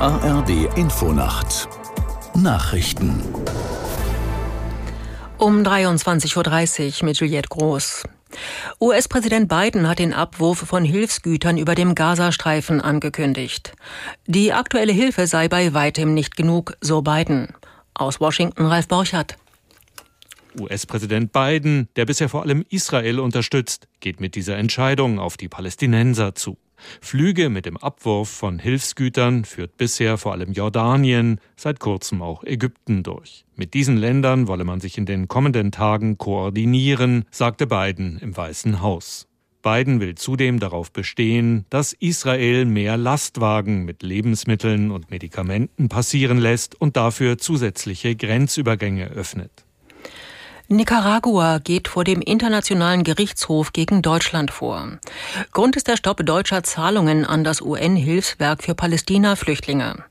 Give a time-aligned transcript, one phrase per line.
[0.00, 1.68] ARD Infonacht
[2.34, 3.22] Nachrichten
[5.36, 8.04] um 23.30 Uhr mit Juliette Groß.
[8.80, 13.74] US-Präsident Biden hat den Abwurf von Hilfsgütern über dem Gazastreifen angekündigt.
[14.26, 17.48] Die aktuelle Hilfe sei bei weitem nicht genug, so Biden.
[17.92, 19.36] Aus Washington Ralf Borchardt.
[20.58, 26.34] US-Präsident Biden, der bisher vor allem Israel unterstützt, geht mit dieser Entscheidung auf die Palästinenser
[26.34, 26.56] zu.
[27.00, 33.02] Flüge mit dem Abwurf von Hilfsgütern führt bisher vor allem Jordanien, seit kurzem auch Ägypten
[33.02, 33.44] durch.
[33.56, 38.80] Mit diesen Ländern wolle man sich in den kommenden Tagen koordinieren, sagte Biden im Weißen
[38.80, 39.26] Haus.
[39.62, 46.80] Biden will zudem darauf bestehen, dass Israel mehr Lastwagen mit Lebensmitteln und Medikamenten passieren lässt
[46.80, 49.66] und dafür zusätzliche Grenzübergänge öffnet.
[50.72, 55.00] Nicaragua geht vor dem Internationalen Gerichtshof gegen Deutschland vor.
[55.52, 60.04] Grund ist der Stopp deutscher Zahlungen an das UN-Hilfswerk für Palästina-Flüchtlinge.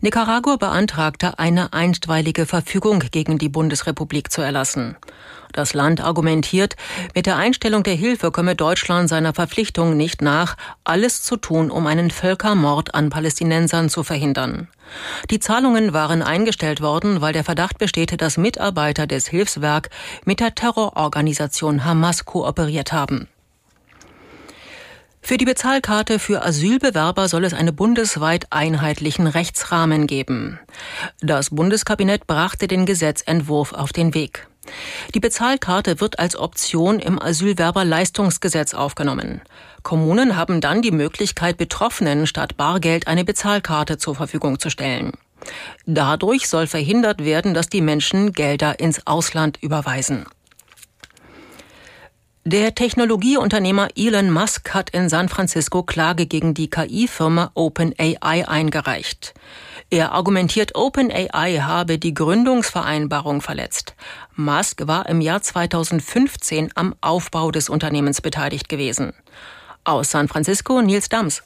[0.00, 4.96] Nicaragua beantragte, eine einstweilige Verfügung gegen die Bundesrepublik zu erlassen.
[5.52, 6.76] Das Land argumentiert,
[7.16, 11.88] mit der Einstellung der Hilfe komme Deutschland seiner Verpflichtung nicht nach, alles zu tun, um
[11.88, 14.68] einen Völkermord an Palästinensern zu verhindern.
[15.30, 19.90] Die Zahlungen waren eingestellt worden, weil der Verdacht besteht, dass Mitarbeiter des Hilfswerk
[20.24, 23.26] mit der Terrororganisation Hamas kooperiert haben.
[25.28, 30.58] Für die Bezahlkarte für Asylbewerber soll es einen bundesweit einheitlichen Rechtsrahmen geben.
[31.20, 34.48] Das Bundeskabinett brachte den Gesetzentwurf auf den Weg.
[35.14, 39.42] Die Bezahlkarte wird als Option im Asylwerberleistungsgesetz aufgenommen.
[39.82, 45.12] Kommunen haben dann die Möglichkeit, Betroffenen statt Bargeld eine Bezahlkarte zur Verfügung zu stellen.
[45.84, 50.24] Dadurch soll verhindert werden, dass die Menschen Gelder ins Ausland überweisen.
[52.50, 59.34] Der Technologieunternehmer Elon Musk hat in San Francisco Klage gegen die KI-Firma OpenAI eingereicht.
[59.90, 63.94] Er argumentiert, OpenAI habe die Gründungsvereinbarung verletzt.
[64.34, 69.12] Musk war im Jahr 2015 am Aufbau des Unternehmens beteiligt gewesen.
[69.84, 71.42] Aus San Francisco Nils Dams.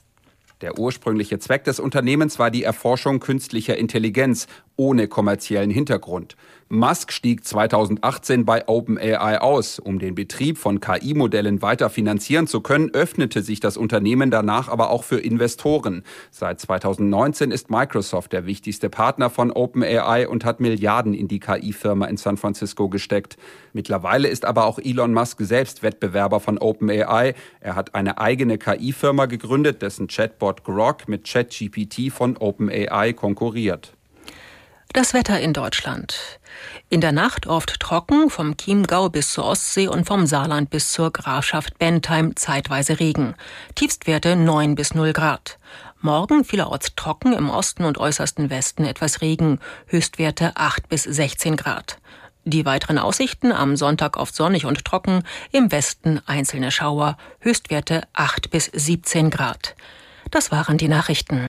[0.60, 4.46] Der ursprüngliche Zweck des Unternehmens war die Erforschung künstlicher Intelligenz
[4.76, 6.36] ohne kommerziellen Hintergrund.
[6.74, 9.78] Musk stieg 2018 bei OpenAI aus.
[9.78, 14.88] Um den Betrieb von KI-Modellen weiter finanzieren zu können, öffnete sich das Unternehmen danach aber
[14.88, 16.02] auch für Investoren.
[16.30, 22.06] Seit 2019 ist Microsoft der wichtigste Partner von OpenAI und hat Milliarden in die KI-Firma
[22.06, 23.36] in San Francisco gesteckt.
[23.74, 27.34] Mittlerweile ist aber auch Elon Musk selbst Wettbewerber von OpenAI.
[27.60, 33.92] Er hat eine eigene KI-Firma gegründet, dessen Chatbot Grok mit ChatGPT von OpenAI konkurriert.
[34.92, 36.38] Das Wetter in Deutschland.
[36.90, 41.10] In der Nacht oft trocken, vom Chiemgau bis zur Ostsee und vom Saarland bis zur
[41.10, 43.34] Grafschaft Bentheim zeitweise Regen.
[43.74, 45.58] Tiefstwerte 9 bis 0 Grad.
[46.02, 51.96] Morgen vielerorts trocken, im Osten und äußersten Westen etwas Regen, Höchstwerte 8 bis 16 Grad.
[52.44, 55.22] Die weiteren Aussichten am Sonntag oft sonnig und trocken,
[55.52, 59.74] im Westen einzelne Schauer, Höchstwerte 8 bis 17 Grad.
[60.30, 61.46] Das waren die Nachrichten.